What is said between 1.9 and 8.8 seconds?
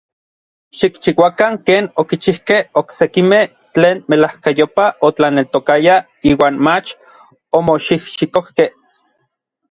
okichijkej oksekimej tlen melajkayopaj otlaneltokayaj iuan mach omoxijxikojkej.